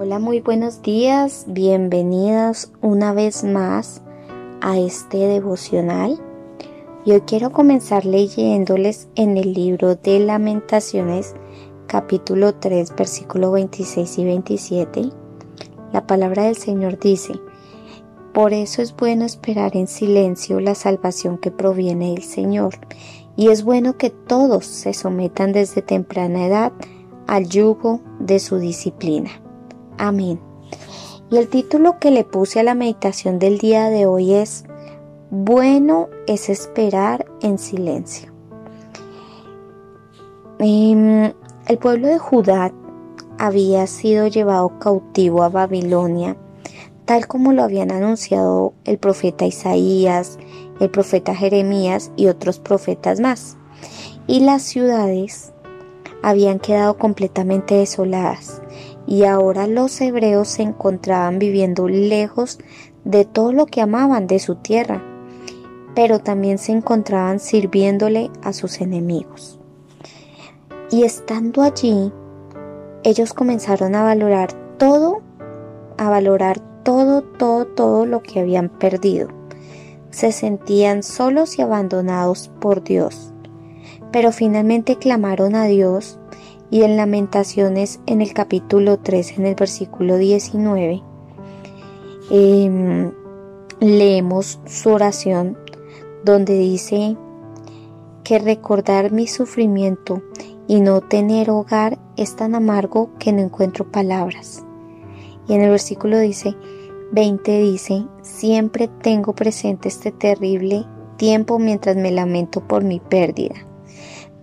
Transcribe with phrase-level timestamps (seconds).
[0.00, 4.00] Hola, muy buenos días, bienvenidos una vez más
[4.60, 6.20] a este devocional.
[7.04, 11.34] Y hoy quiero comenzar leyéndoles en el libro de Lamentaciones,
[11.88, 15.10] capítulo 3, versículo 26 y 27.
[15.92, 17.32] La palabra del Señor dice,
[18.32, 22.74] Por eso es bueno esperar en silencio la salvación que proviene del Señor,
[23.34, 26.72] y es bueno que todos se sometan desde temprana edad
[27.26, 29.42] al yugo de su disciplina.
[29.98, 30.40] Amén.
[31.30, 34.64] Y el título que le puse a la meditación del día de hoy es
[35.30, 38.32] Bueno es esperar en silencio.
[40.60, 41.32] Em,
[41.66, 42.72] el pueblo de Judá
[43.38, 46.36] había sido llevado cautivo a Babilonia,
[47.04, 50.38] tal como lo habían anunciado el profeta Isaías,
[50.80, 53.56] el profeta Jeremías y otros profetas más.
[54.26, 55.52] Y las ciudades
[56.22, 58.62] habían quedado completamente desoladas
[59.08, 62.58] y ahora los hebreos se encontraban viviendo lejos
[63.04, 65.02] de todo lo que amaban de su tierra,
[65.94, 69.58] pero también se encontraban sirviéndole a sus enemigos.
[70.90, 72.12] Y estando allí,
[73.02, 75.22] ellos comenzaron a valorar todo,
[75.96, 79.28] a valorar todo, todo, todo lo que habían perdido.
[80.10, 83.32] Se sentían solos y abandonados por Dios,
[84.12, 86.18] pero finalmente clamaron a Dios
[86.70, 91.02] y en Lamentaciones en el capítulo 3, en el versículo 19,
[92.30, 93.12] em,
[93.80, 95.56] leemos su oración
[96.24, 97.16] donde dice
[98.24, 100.22] que recordar mi sufrimiento
[100.66, 104.64] y no tener hogar es tan amargo que no encuentro palabras.
[105.48, 106.54] Y en el versículo dice
[107.12, 110.84] 20 dice, siempre tengo presente este terrible
[111.16, 113.67] tiempo mientras me lamento por mi pérdida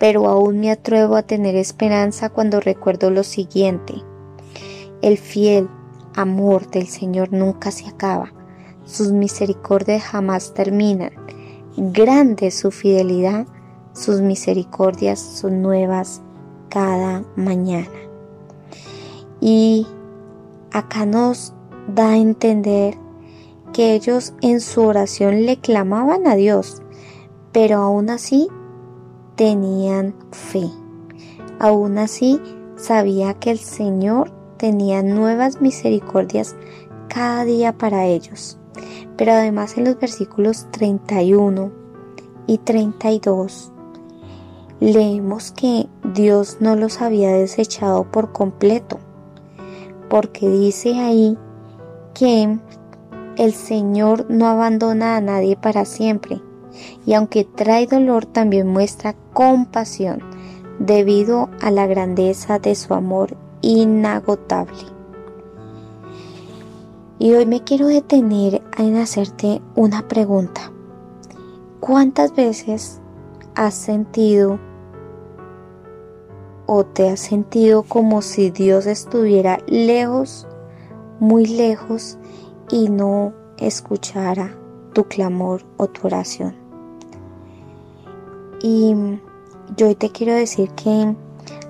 [0.00, 4.02] pero aún me atrevo a tener esperanza cuando recuerdo lo siguiente.
[5.02, 5.68] El fiel
[6.16, 8.32] amor del Señor nunca se acaba,
[8.86, 11.12] sus misericordias jamás terminan.
[11.76, 13.46] Grande su fidelidad,
[13.92, 16.22] sus misericordias son nuevas
[16.70, 17.90] cada mañana.
[19.38, 19.86] Y
[20.72, 21.52] acá nos
[21.94, 22.96] da a entender
[23.74, 26.80] que ellos en su oración le clamaban a Dios,
[27.52, 28.48] pero aún así
[29.40, 30.68] tenían fe.
[31.58, 32.38] Aún así,
[32.76, 36.56] sabía que el Señor tenía nuevas misericordias
[37.08, 38.58] cada día para ellos.
[39.16, 41.72] Pero además en los versículos 31
[42.46, 43.72] y 32
[44.78, 48.98] leemos que Dios no los había desechado por completo,
[50.10, 51.38] porque dice ahí
[52.12, 52.58] que
[53.38, 56.42] el Señor no abandona a nadie para siempre,
[57.06, 60.20] y aunque trae dolor también muestra compasión
[60.80, 64.76] debido a la grandeza de su amor inagotable.
[67.18, 70.70] Y hoy me quiero detener en hacerte una pregunta.
[71.80, 73.00] ¿Cuántas veces
[73.54, 74.58] has sentido
[76.66, 80.46] o te has sentido como si Dios estuviera lejos,
[81.18, 82.18] muy lejos
[82.70, 84.54] y no escuchara
[84.92, 86.54] tu clamor o tu oración?
[88.62, 88.94] Y
[89.80, 91.16] yo hoy te quiero decir que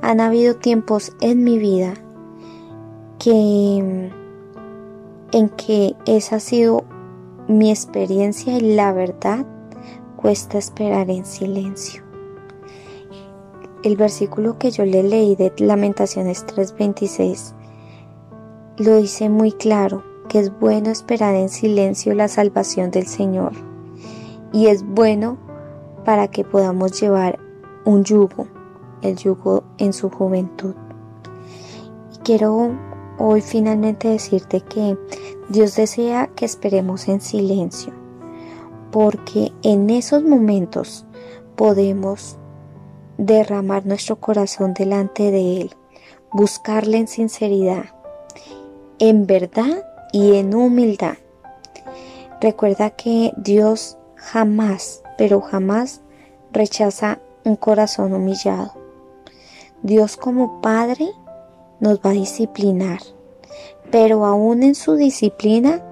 [0.00, 1.94] han habido tiempos en mi vida
[3.18, 4.12] que
[5.32, 6.84] en que esa ha sido
[7.48, 9.44] mi experiencia y la verdad
[10.14, 12.04] cuesta esperar en silencio.
[13.82, 17.54] El versículo que yo le leí de Lamentaciones 3:26
[18.76, 23.50] lo dice muy claro, que es bueno esperar en silencio la salvación del Señor
[24.52, 25.38] y es bueno
[26.04, 27.45] para que podamos llevar
[27.86, 28.46] un yugo,
[29.00, 30.74] el yugo en su juventud.
[32.12, 32.72] Y quiero
[33.18, 34.98] hoy finalmente decirte que
[35.48, 37.94] Dios desea que esperemos en silencio,
[38.90, 41.06] porque en esos momentos
[41.54, 42.36] podemos
[43.16, 45.70] derramar nuestro corazón delante de Él,
[46.30, 47.86] buscarle en sinceridad,
[48.98, 49.82] en verdad
[50.12, 51.16] y en humildad.
[52.42, 56.02] Recuerda que Dios jamás pero jamás
[56.52, 58.72] rechaza un corazón humillado.
[59.82, 61.08] Dios como Padre
[61.80, 63.00] nos va a disciplinar,
[63.90, 65.82] pero aún en su disciplina,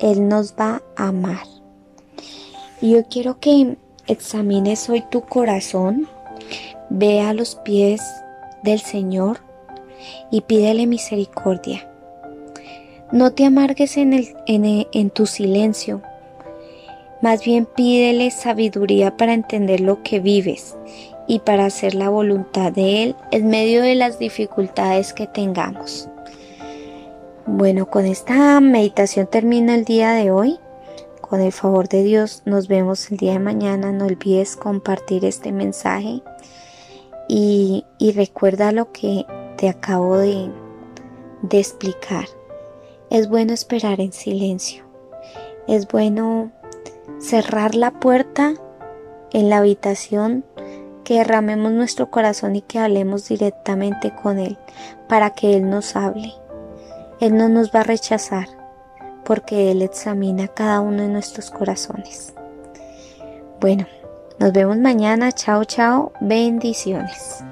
[0.00, 1.46] Él nos va a amar.
[2.80, 3.76] Y yo quiero que
[4.06, 6.08] examines hoy tu corazón,
[6.90, 8.02] ve a los pies
[8.62, 9.38] del Señor
[10.30, 11.88] y pídele misericordia.
[13.12, 16.02] No te amargues en, el, en, en tu silencio,
[17.24, 20.76] más bien pídele sabiduría para entender lo que vives
[21.26, 26.06] y para hacer la voluntad de Él en medio de las dificultades que tengamos.
[27.46, 30.58] Bueno, con esta meditación termino el día de hoy.
[31.22, 33.90] Con el favor de Dios nos vemos el día de mañana.
[33.90, 36.20] No olvides compartir este mensaje
[37.26, 39.24] y, recuerda lo que
[39.56, 40.50] te acabo de,
[41.40, 42.26] de explicar.
[43.08, 44.84] Es bueno esperar en silencio.
[45.66, 46.52] Es bueno
[47.18, 48.54] cerrar la puerta
[49.32, 50.44] en la habitación,
[51.04, 54.58] que derramemos nuestro corazón y que hablemos directamente con Él
[55.08, 56.32] para que Él nos hable.
[57.20, 58.48] Él no nos va a rechazar
[59.24, 62.34] porque Él examina cada uno de nuestros corazones.
[63.60, 63.86] Bueno,
[64.38, 65.32] nos vemos mañana.
[65.32, 66.12] Chao, chao.
[66.20, 67.44] Bendiciones.